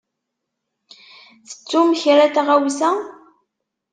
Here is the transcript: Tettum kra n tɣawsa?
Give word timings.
Tettum 1.49 1.89
kra 2.01 2.25
n 2.27 2.31
tɣawsa? 2.35 2.91